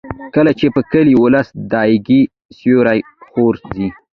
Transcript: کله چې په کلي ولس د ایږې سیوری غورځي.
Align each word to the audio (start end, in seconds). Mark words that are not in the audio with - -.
کله 0.35 0.51
چې 0.59 0.67
په 0.75 0.81
کلي 0.91 1.13
ولس 1.17 1.47
د 1.71 1.73
ایږې 1.91 2.21
سیوری 2.57 2.99
غورځي. 3.31 3.87